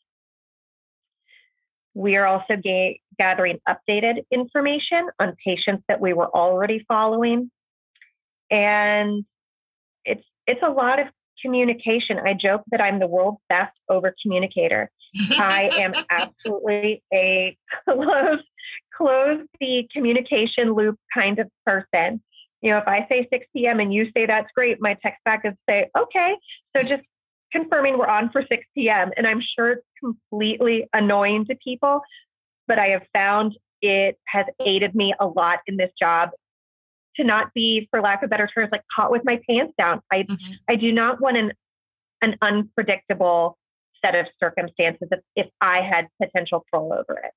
[1.95, 7.49] We are also ga- gathering updated information on patients that we were already following.
[8.51, 9.25] And
[10.03, 11.07] it's it's a lot of
[11.41, 12.19] communication.
[12.23, 14.91] I joke that I'm the world's best over communicator.
[15.31, 18.39] I am absolutely a close,
[18.95, 22.21] close the communication loop kind of person
[22.65, 23.79] you know, if I say 6 p.m.
[23.79, 26.35] and you say that's great, my text back is say, okay.
[26.75, 27.03] So just
[27.51, 29.11] confirming we're on for 6 p.m.
[29.17, 32.01] And I'm sure it's completely annoying to people,
[32.67, 36.29] but I have found it has aided me a lot in this job
[37.17, 40.01] to not be, for lack of better terms, like caught with my pants down.
[40.11, 40.53] I mm-hmm.
[40.67, 41.53] I do not want an
[42.21, 43.57] an unpredictable
[44.03, 47.31] set of circumstances if, if I had potential control over it.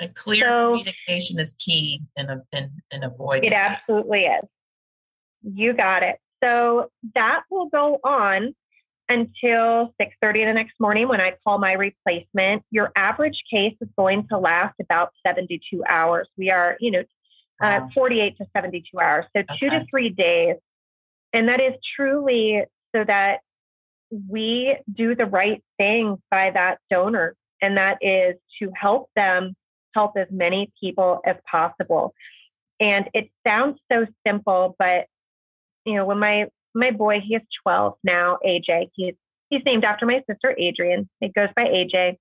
[0.00, 3.44] And clear so, communication is key in, in, in avoiding.
[3.44, 4.44] It absolutely is.
[5.42, 6.16] You got it.
[6.42, 8.54] So that will go on
[9.08, 12.62] until 6.30 the next morning when I call my replacement.
[12.70, 16.28] Your average case is going to last about 72 hours.
[16.36, 17.00] We are, you know,
[17.62, 17.86] uh, wow.
[17.86, 19.26] uh, 48 to 72 hours.
[19.36, 19.56] So okay.
[19.58, 20.56] two to three days.
[21.32, 22.64] And that is truly
[22.94, 23.40] so that
[24.28, 27.36] we do the right thing by that donor.
[27.60, 29.54] And that is to help them
[29.94, 32.14] help as many people as possible.
[32.80, 35.06] And it sounds so simple, but
[35.84, 38.90] you know, when my my boy, he is 12 now, AJ.
[38.94, 39.14] He's
[39.50, 41.08] he's named after my sister Adrian.
[41.20, 42.16] It goes by AJ.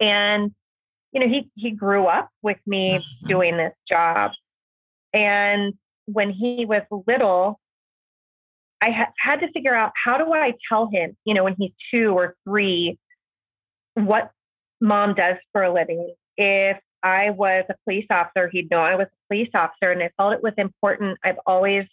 [0.00, 0.52] And
[1.12, 3.28] you know, he he grew up with me mm-hmm.
[3.28, 4.32] doing this job.
[5.12, 5.74] And
[6.06, 7.60] when he was little,
[8.80, 11.72] I ha- had to figure out how do I tell him, you know, when he's
[11.92, 12.98] two or three,
[13.94, 14.30] what
[14.80, 19.06] mom does for a living if I was a police officer, he'd know I was
[19.06, 21.18] a police officer, and I felt it was important.
[21.24, 21.84] I've always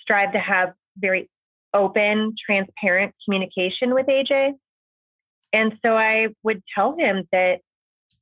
[0.00, 1.28] strived to have very
[1.74, 4.52] open, transparent communication with AJ.
[5.52, 7.60] And so I would tell him that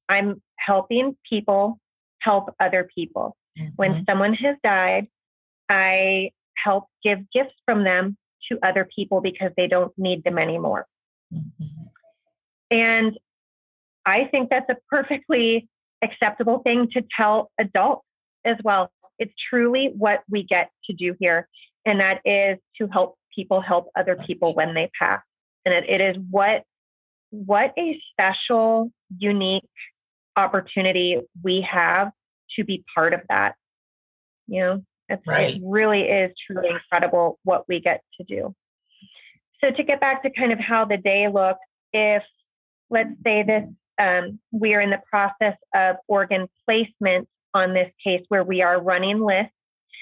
[0.08, 1.78] I'm helping people
[2.20, 3.36] help other people.
[3.58, 3.70] Mm-hmm.
[3.76, 5.08] When someone has died,
[5.68, 8.16] I help give gifts from them
[8.50, 10.86] to other people because they don't need them anymore.
[11.32, 11.64] Mm-hmm.
[12.70, 13.18] And
[14.06, 15.68] I think that's a perfectly
[16.02, 18.04] acceptable thing to tell adults
[18.44, 18.90] as well.
[19.18, 21.48] It's truly what we get to do here,
[21.84, 25.20] and that is to help people help other people when they pass.
[25.64, 26.64] And it, it is what
[27.30, 29.68] what a special, unique
[30.36, 32.10] opportunity we have
[32.56, 33.54] to be part of that.
[34.48, 35.54] You know, it's, right.
[35.54, 38.54] it really is truly incredible what we get to do.
[39.62, 41.60] So to get back to kind of how the day looks,
[41.92, 42.22] if
[42.88, 43.64] let's say this
[44.00, 48.80] um, we are in the process of organ placement on this case where we are
[48.80, 49.52] running lists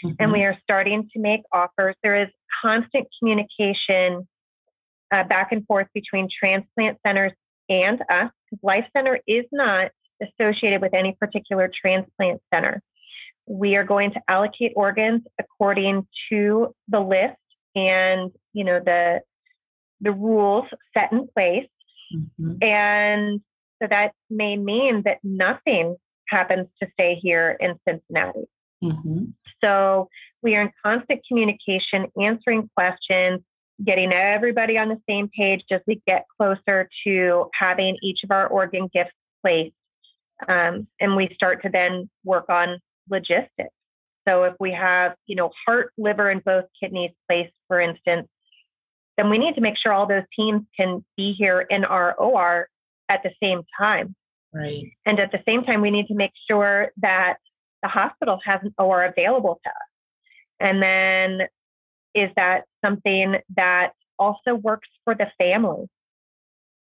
[0.04, 0.14] mm-hmm.
[0.18, 1.94] and we are starting to make offers.
[2.02, 2.28] There is
[2.62, 4.28] constant communication
[5.12, 7.32] uh, back and forth between transplant centers
[7.68, 8.30] and us.
[8.50, 9.90] Because Life Center is not
[10.22, 12.82] associated with any particular transplant center.
[13.46, 17.36] We are going to allocate organs according to the list
[17.74, 19.20] and you know the
[20.00, 21.66] the rules set in place.
[22.14, 22.52] Mm-hmm.
[22.62, 23.40] And
[23.80, 25.96] so that may mean that nothing
[26.28, 28.48] happens to stay here in Cincinnati.
[28.82, 29.24] Mm-hmm.
[29.62, 30.08] So
[30.42, 33.40] we are in constant communication, answering questions,
[33.84, 38.46] getting everybody on the same page as we get closer to having each of our
[38.46, 39.12] organ gifts
[39.42, 39.74] placed.
[40.48, 42.78] Um, and we start to then work on
[43.10, 43.74] logistics.
[44.26, 48.28] So if we have, you know, heart, liver, and both kidneys placed, for instance,
[49.16, 52.68] then we need to make sure all those teams can be here in our OR
[53.08, 54.14] at the same time.
[54.52, 54.92] Right.
[55.06, 57.38] And at the same time, we need to make sure that
[57.82, 59.76] the hospital has an OR available to us.
[60.60, 61.48] And then
[62.14, 65.86] is that something that also works for the family?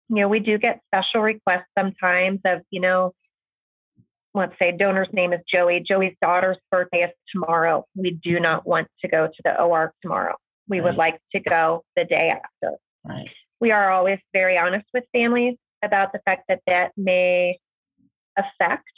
[0.09, 3.13] You know, we do get special requests sometimes of, you know,
[4.35, 5.81] let's say donor's name is Joey.
[5.81, 7.85] Joey's daughter's birthday is tomorrow.
[7.95, 10.37] We do not want to go to the OR tomorrow.
[10.69, 10.85] We right.
[10.85, 12.77] would like to go the day after.
[13.05, 13.29] Right.
[13.61, 17.59] We are always very honest with families about the fact that that may
[18.37, 18.89] affect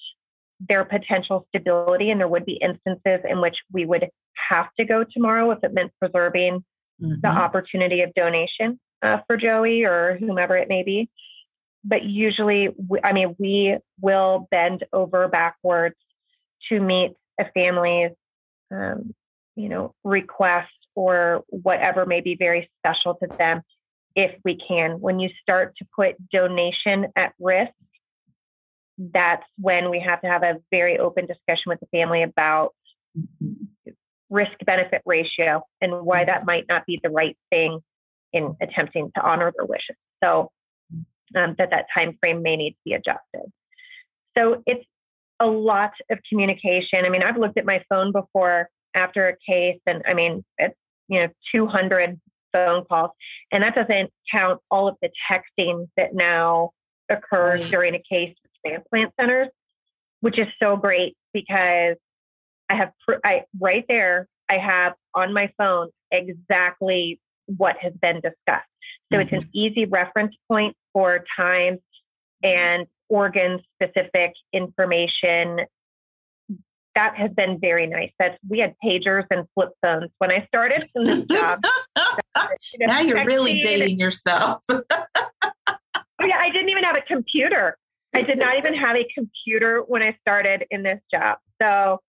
[0.68, 2.11] their potential stability.
[2.11, 4.09] And there would be instances in which we would
[4.51, 6.64] have to go tomorrow if it meant preserving
[7.01, 7.20] mm-hmm.
[7.20, 11.09] the opportunity of donation uh, for Joey or whomever it may be.
[11.85, 15.96] But usually, we, I mean, we will bend over backwards
[16.68, 18.12] to meet a family's,
[18.70, 19.14] um,
[19.57, 23.62] you know, request or whatever may be very special to them
[24.14, 25.01] if we can.
[25.01, 27.72] When you start to put donation at risk,
[29.12, 32.75] that's when we have to have a very open discussion with the family about
[34.31, 37.81] risk benefit ratio and why that might not be the right thing
[38.33, 39.97] in attempting to honor their wishes.
[40.23, 40.51] So
[41.37, 43.53] um, that that time frame may need to be adjusted.
[44.37, 44.85] So it's
[45.41, 47.05] a lot of communication.
[47.05, 50.77] I mean, I've looked at my phone before after a case, and I mean, it's
[51.09, 52.21] you know 200
[52.53, 53.11] phone calls.
[53.51, 56.71] And that doesn't count all of the texting that now
[57.09, 57.71] occurs right.
[57.71, 58.35] during a case
[58.66, 59.48] transplant centers,
[60.20, 61.96] which is so great because
[62.68, 62.92] I have
[63.25, 68.68] I right there I have on my phone exactly what has been discussed.
[69.12, 69.20] So mm-hmm.
[69.20, 69.51] it's an mm-hmm.
[69.53, 71.81] easy reference point for times
[72.42, 75.61] and organ specific information
[76.94, 78.11] that has been very nice.
[78.18, 81.61] That we had pagers and flip phones when I started in this job.
[82.81, 84.62] now you're really dating yourself.
[84.70, 84.77] oh,
[86.20, 87.77] yeah, I didn't even have a computer.
[88.14, 91.38] I did not even have a computer when I started in this job.
[91.61, 92.01] So,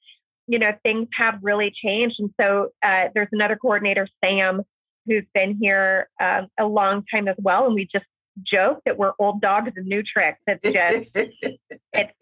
[0.48, 2.16] you know, things have really changed.
[2.20, 4.62] And so uh, there's another coordinator, Sam,
[5.06, 7.66] who's been here um, a long time as well.
[7.66, 8.06] And we just
[8.46, 10.40] joke that we're old dogs and new tricks.
[10.48, 11.58] It's just,
[11.94, 12.14] it's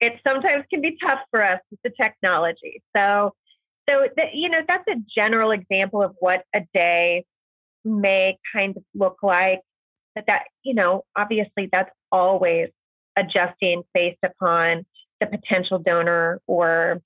[0.00, 2.82] it sometimes can be tough for us with the technology.
[2.96, 3.34] So,
[3.88, 7.24] so that, you know, that's a general example of what a day
[7.84, 9.60] may kind of look like.
[10.14, 12.68] But that, you know, obviously that's always
[13.16, 14.86] adjusting based upon
[15.20, 17.02] the potential donor or,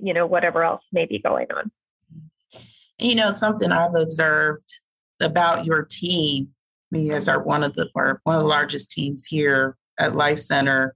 [0.00, 1.70] you know, whatever else may be going on.
[2.98, 4.80] You know, something I've observed
[5.20, 6.48] about your team,
[6.90, 10.94] me as our one of the one of the largest teams here at Life Center,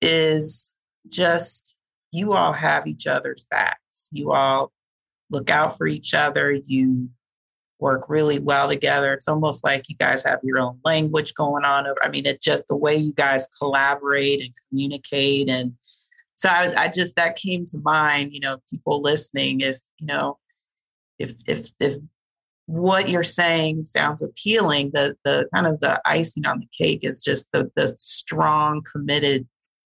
[0.00, 0.72] is
[1.08, 1.78] just
[2.12, 4.08] you all have each other's backs.
[4.10, 4.72] You all
[5.30, 6.52] look out for each other.
[6.52, 7.10] You
[7.78, 9.12] work really well together.
[9.12, 11.86] It's almost like you guys have your own language going on.
[12.02, 15.48] I mean, it's just the way you guys collaborate and communicate.
[15.48, 15.74] And
[16.36, 20.38] so I, I just, that came to mind, you know, people listening, if, you know,
[21.18, 21.96] if, if, if
[22.64, 27.22] what you're saying sounds appealing, the, the kind of the icing on the cake is
[27.22, 29.46] just the, the strong, committed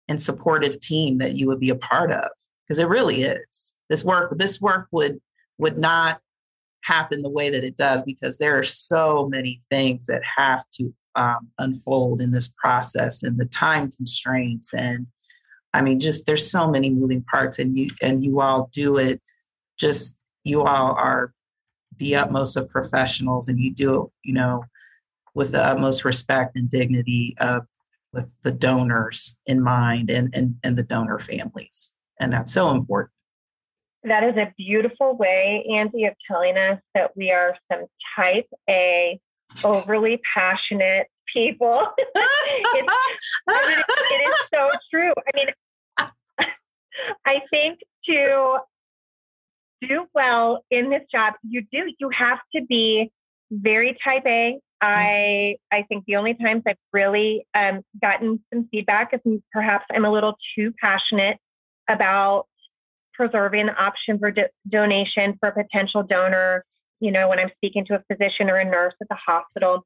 [0.08, 2.30] and supportive team that you would be a part of.
[2.66, 3.74] because it really is.
[3.88, 5.20] This work, this work would
[5.58, 6.20] would not
[6.86, 10.92] happen the way that it does because there are so many things that have to
[11.14, 15.06] um, unfold in this process and the time constraints and
[15.72, 19.20] I mean just there's so many moving parts and you and you all do it
[19.78, 21.32] just you all are
[21.96, 24.64] the utmost of professionals and you do it you know
[25.34, 27.66] with the utmost respect and dignity of
[28.16, 31.92] with the donors in mind and, and, and the donor families.
[32.18, 33.12] And that's so important.
[34.06, 37.86] That is a beautiful way, Andy, of telling us that we are some
[38.16, 39.20] type A,
[39.64, 41.86] overly passionate people.
[41.98, 45.12] it's, I mean, it is so true.
[45.18, 46.10] I mean,
[47.24, 48.58] I think to
[49.82, 53.10] do well in this job, you do, you have to be
[53.50, 59.12] very type A, I I think the only times I've really um, gotten some feedback
[59.14, 59.20] is
[59.52, 61.38] perhaps I'm a little too passionate
[61.88, 62.46] about
[63.16, 66.64] preserving the option for do- donation for a potential donor.
[67.00, 69.84] You know, when I'm speaking to a physician or a nurse at the hospital.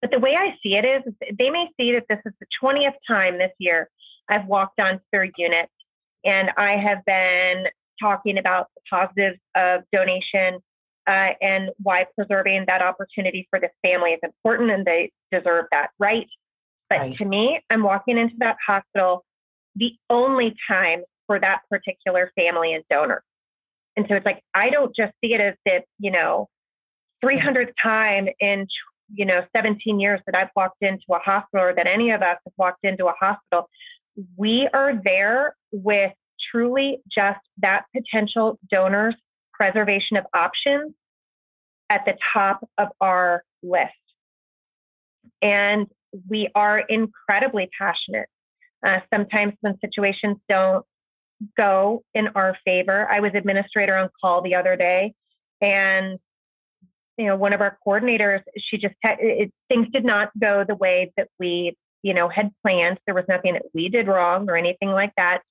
[0.00, 1.02] But the way I see it is,
[1.38, 3.88] they may see that this is the 20th time this year
[4.28, 5.68] I've walked onto their unit,
[6.24, 7.68] and I have been
[8.00, 10.60] talking about the positives of donation
[11.06, 15.90] uh, and why preserving that opportunity for this family is important and they deserve that
[15.98, 16.26] right.
[16.90, 17.16] But right.
[17.18, 19.24] to me, I'm walking into that hospital
[19.76, 23.22] the only time for that particular family and donor.
[23.96, 26.48] And so it's like, I don't just see it as the, you know,
[27.24, 28.66] 300th time in,
[29.14, 32.36] you know, 17 years that I've walked into a hospital or that any of us
[32.44, 33.68] have walked into a hospital.
[34.36, 36.12] We are there with
[36.50, 39.14] truly just that potential donor's
[39.52, 40.92] preservation of options
[41.88, 43.92] at the top of our list.
[45.40, 45.86] And
[46.28, 48.28] we are incredibly passionate.
[48.84, 50.84] Uh, sometimes when situations don't
[51.56, 55.14] go in our favor, I was administrator on call the other day,
[55.60, 56.18] and
[57.16, 60.74] you know, one of our coordinators, she just had, it, things did not go the
[60.74, 62.98] way that we, you know, had planned.
[63.06, 65.42] There was nothing that we did wrong or anything like that,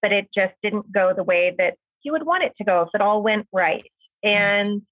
[0.00, 2.90] but it just didn't go the way that you would want it to go if
[2.94, 3.84] it all went right.
[4.22, 4.82] And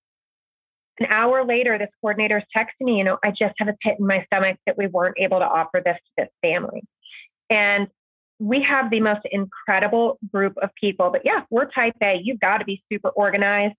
[0.98, 3.96] an hour later, this coordinator is texting me, you know, I just have a pit
[4.00, 6.82] in my stomach that we weren't able to offer this to this family.
[7.50, 7.88] And
[8.38, 11.10] we have the most incredible group of people.
[11.10, 12.20] But yeah, we're type A.
[12.22, 13.74] You've got to be super organized.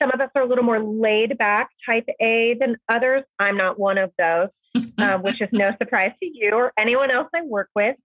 [0.00, 3.22] Some of us are a little more laid back type A than others.
[3.38, 4.48] I'm not one of those,
[4.98, 7.96] uh, which is no surprise to you or anyone else I work with.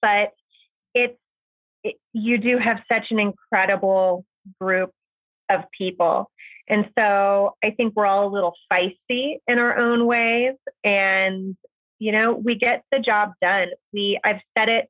[0.00, 0.30] But
[0.94, 1.18] it's,
[1.84, 4.24] it, you do have such an incredible
[4.60, 4.92] group
[5.48, 6.30] of people.
[6.68, 10.54] And so I think we're all a little feisty in our own ways.
[10.84, 11.56] And,
[11.98, 13.68] you know, we get the job done.
[13.92, 14.88] We, I've said it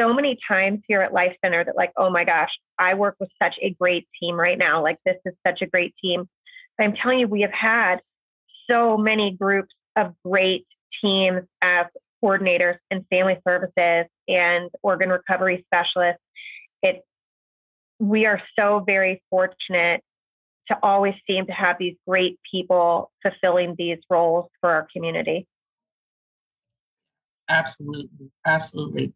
[0.00, 3.28] so many times here at Life Center that, like, oh my gosh, I work with
[3.42, 4.82] such a great team right now.
[4.82, 6.28] Like, this is such a great team.
[6.78, 8.00] But I'm telling you, we have had
[8.70, 10.66] so many groups of great
[11.02, 11.86] teams as
[12.22, 16.22] coordinators and family services and organ recovery specialists.
[16.82, 17.02] It,
[17.98, 20.02] we are so very fortunate
[20.68, 25.46] to always seem to have these great people fulfilling these roles for our community.
[27.50, 28.30] Absolutely.
[28.46, 29.12] Absolutely.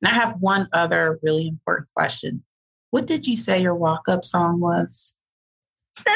[0.00, 2.44] And I have one other really important question.
[2.90, 5.14] What did you say your walk up song was?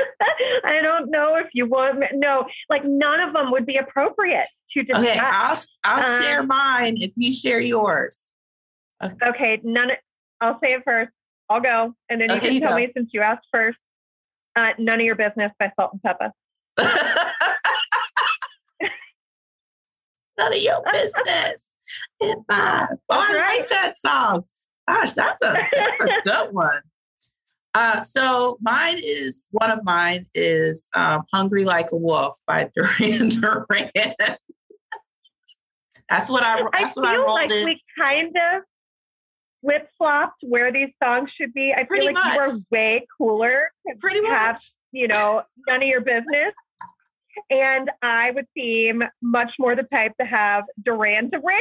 [0.64, 2.02] I don't know if you want.
[2.14, 5.04] No, like none of them would be appropriate to discuss.
[5.04, 8.18] Okay, I'll I'll um, share mine if you share yours.
[9.02, 9.14] Okay.
[9.26, 9.92] okay, none.
[10.40, 11.10] I'll say it first.
[11.48, 12.76] I'll go, and then okay, you can you tell go.
[12.76, 13.78] me since you asked first.
[14.56, 16.32] Uh, None of Your Business by Salt-N-Pepa.
[20.40, 21.66] None of your business.
[22.20, 23.58] If I, oh, I right.
[23.60, 24.44] like that song.
[24.88, 26.80] Gosh, that's a, that's a good one.
[27.74, 33.30] Uh, so mine is one of mine is um, "Hungry Like a Wolf" by Duran
[33.30, 33.90] Duran.
[36.08, 36.62] that's what I.
[36.78, 37.64] That's I what I rolled like in.
[37.64, 38.62] we kind of
[39.62, 41.74] flip flopped where these songs should be.
[41.76, 42.34] I Pretty feel like much.
[42.34, 43.72] you are way cooler.
[43.98, 44.72] Pretty have, much.
[44.92, 46.52] You know, none of your business.
[47.50, 51.60] And I would seem much more the type to have Duran Duran.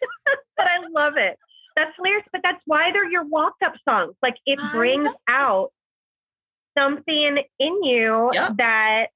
[0.56, 1.38] but I love it.
[1.76, 2.26] That's hilarious.
[2.32, 4.14] But that's why they're your walk up songs.
[4.22, 5.72] Like it brings out
[6.76, 8.56] something in you yep.
[8.58, 9.08] that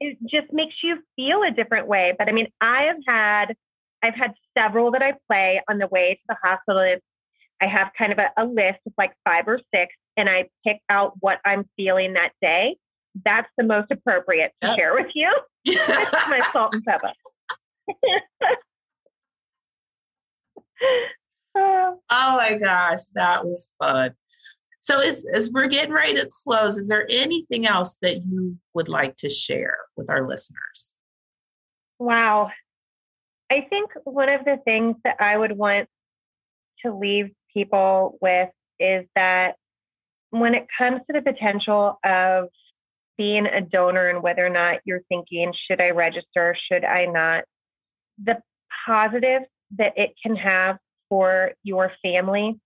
[0.00, 2.14] it just makes you feel a different way.
[2.18, 3.56] But I mean, I have had
[4.02, 6.98] I've had several that I play on the way to the hospital
[7.62, 10.80] I have kind of a, a list of like five or six, and I pick
[10.88, 12.76] out what I'm feeling that day.
[13.24, 14.78] That's the most appropriate to yep.
[14.78, 15.30] share with you.
[15.64, 17.12] That's my Salt-N-Pepa.
[21.54, 24.14] oh, Oh my gosh, that was fun.
[24.80, 28.88] So as, as we're getting ready to close, is there anything else that you would
[28.88, 30.94] like to share with our listeners?
[32.00, 32.50] Wow.
[33.50, 35.88] I think one of the things that I would want
[36.84, 38.48] to leave people with
[38.80, 39.54] is that
[40.30, 42.48] when it comes to the potential of
[43.18, 47.44] being a donor and whether or not you're thinking, should I register, should I not,
[48.22, 48.40] the
[48.86, 49.42] positive
[49.78, 52.58] that it can have for your family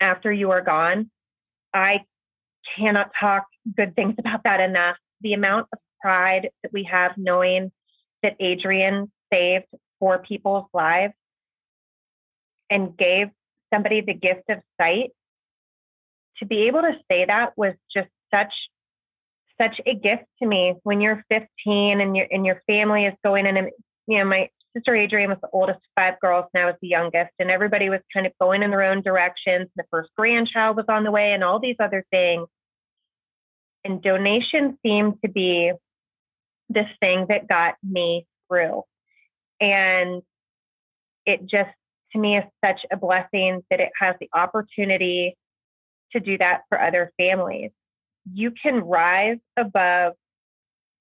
[0.00, 1.10] after you are gone,
[1.72, 2.04] I
[2.76, 4.96] cannot talk good things about that enough.
[5.20, 7.72] The amount of pride that we have knowing
[8.22, 9.66] that Adrienne saved
[9.98, 11.14] four people's lives
[12.70, 13.28] and gave
[13.72, 15.10] somebody the gift of sight
[16.38, 18.52] to be able to say that was just such
[19.60, 23.46] such a gift to me when you're 15 and your and your family is going
[23.46, 23.70] in and
[24.06, 26.88] you know my sister Adrienne was the oldest of five girls and I was the
[26.88, 30.86] youngest and everybody was kind of going in their own directions the first grandchild was
[30.88, 32.48] on the way and all these other things
[33.84, 35.72] and donation seemed to be
[36.68, 38.82] this thing that got me through
[39.60, 40.22] and
[41.26, 41.70] it just
[42.12, 45.36] to me is such a blessing that it has the opportunity
[46.12, 47.70] to do that for other families.
[48.32, 50.14] You can rise above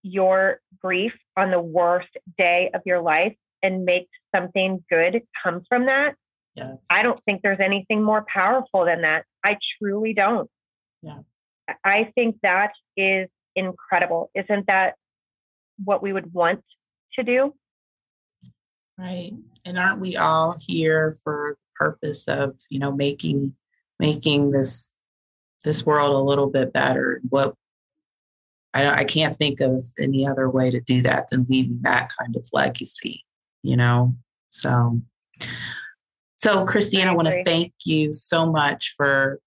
[0.03, 5.86] your grief on the worst day of your life and make something good come from
[5.86, 6.15] that.
[6.55, 6.76] Yes.
[6.89, 9.26] I don't think there's anything more powerful than that.
[9.43, 10.49] I truly don't.
[11.01, 11.19] Yeah.
[11.84, 14.30] I think that is incredible.
[14.36, 14.95] Isn't that
[15.84, 16.63] what we would want
[17.13, 17.53] to do?
[18.97, 19.34] Right.
[19.65, 23.55] And aren't we all here for the purpose of, you know, making
[23.99, 24.89] making this
[25.64, 27.22] this world a little bit better?
[27.30, 27.55] What
[28.74, 32.36] I I can't think of any other way to do that than leaving that kind
[32.36, 33.24] of legacy,
[33.61, 34.16] you know.
[34.49, 35.01] So
[36.38, 39.39] so Christine, I, I want to thank you so much for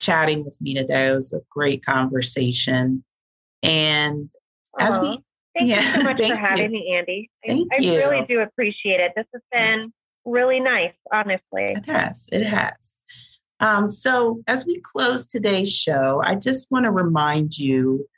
[0.00, 1.08] chatting with me today.
[1.08, 3.04] It was a great conversation.
[3.62, 4.30] And
[4.78, 5.22] as we
[5.58, 6.70] Thank yeah, you so much for having you.
[6.70, 7.30] me, Andy.
[7.46, 7.92] Thank I, you.
[7.94, 9.12] I really do appreciate it.
[9.16, 9.92] This has been
[10.24, 11.72] really nice, honestly.
[11.76, 12.28] It has.
[12.30, 12.92] It has.
[13.60, 18.08] Um, so, as we close today's show, I just want to remind you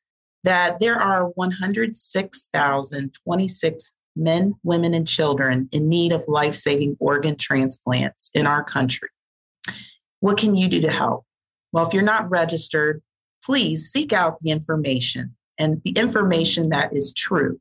[0.45, 8.31] that there are 106,026 men, women, and children in need of life saving organ transplants
[8.35, 9.09] in our country.
[10.21, 11.25] What can you do to help?
[11.73, 13.01] Well, if you're not registered,
[13.45, 17.59] please seek out the information and the information that is true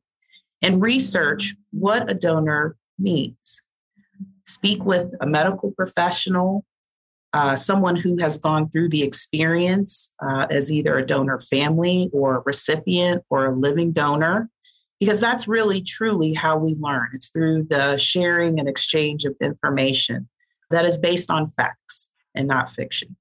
[0.62, 3.62] and research what a donor needs.
[4.46, 6.64] Speak with a medical professional,
[7.32, 12.36] uh, someone who has gone through the experience uh, as either a donor family or
[12.36, 14.48] a recipient or a living donor,
[14.98, 17.08] because that's really truly how we learn.
[17.14, 20.28] It's through the sharing and exchange of information
[20.70, 23.16] that is based on facts and not fiction.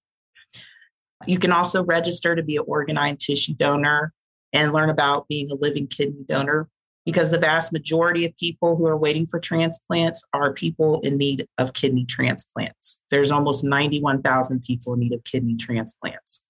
[1.25, 4.13] You can also register to be an organ and tissue donor
[4.53, 6.67] and learn about being a living kidney donor
[7.05, 11.47] because the vast majority of people who are waiting for transplants are people in need
[11.57, 12.99] of kidney transplants.
[13.09, 16.43] There's almost 91,000 people in need of kidney transplants.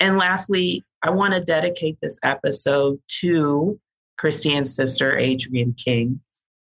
[0.00, 3.78] And lastly, I want to dedicate this episode to
[4.18, 6.20] Christine's sister, Adrienne King,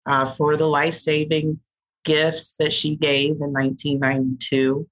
[0.06, 1.60] uh, for the life saving
[2.06, 4.88] gifts that she gave in 1992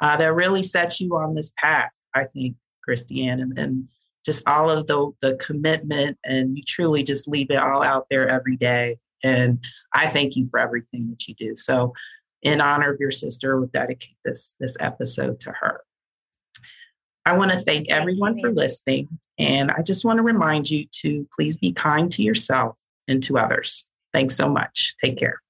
[0.00, 3.40] uh, that really set you on this path, I think, Christine.
[3.40, 3.88] And, and
[4.28, 8.28] just all of the the commitment and you truly just leave it all out there
[8.28, 8.98] every day.
[9.24, 9.58] And
[9.94, 11.56] i thank you for everything that you do.
[11.56, 11.94] So
[12.42, 15.80] in honor of your sister we'll dedicate this this episode to her.
[17.24, 19.08] I want to thank everyone for listening
[19.38, 22.76] and i just want to remind you to please be kind to yourself
[23.08, 23.86] and to others.
[24.12, 24.94] Thanks so much.
[25.02, 25.40] Take care.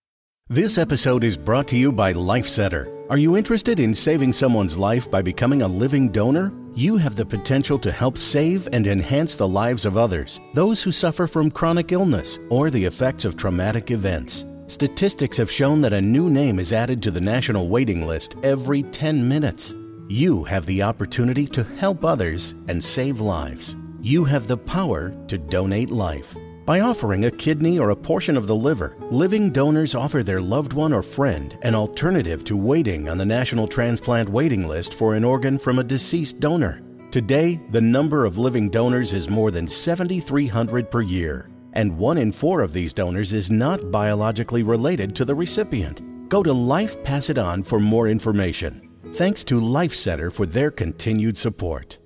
[0.49, 4.77] This episode is brought to you by life center are you interested in saving someone's
[4.77, 9.35] life by becoming a living donor you have the potential to help save and enhance
[9.35, 13.91] the lives of others, those who suffer from chronic illness or the effects of traumatic
[13.91, 14.45] events.
[14.69, 18.85] Statistics have shown that a new name is added to the national waiting list every
[18.85, 19.75] 10 minutes.
[20.07, 23.75] You have the opportunity to help others and save lives.
[24.01, 26.37] You have the power to donate life.
[26.69, 30.75] By offering a kidney or a portion of the liver, living donors offer their loved
[30.75, 35.25] one or friend an alternative to waiting on the National Transplant Waiting List for an
[35.25, 36.83] organ from a deceased donor.
[37.11, 42.31] Today, the number of living donors is more than 7,300 per year, and one in
[42.31, 46.03] four of these donors is not biologically related to the recipient.
[46.29, 48.91] Go to Life Pass It On for more information.
[49.15, 51.98] Thanks to Life Center for their continued support.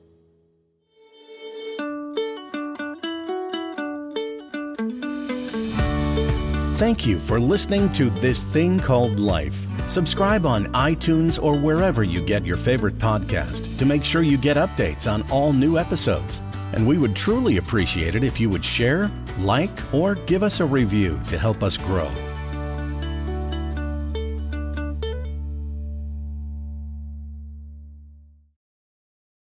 [6.82, 9.68] Thank you for listening to This Thing Called Life.
[9.88, 14.56] Subscribe on iTunes or wherever you get your favorite podcast to make sure you get
[14.56, 16.42] updates on all new episodes.
[16.72, 20.64] And we would truly appreciate it if you would share, like, or give us a
[20.64, 22.10] review to help us grow.